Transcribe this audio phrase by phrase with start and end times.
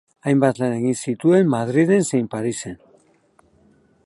[0.29, 2.77] Hainbat lan egin zituen Madrilen zein Parisen.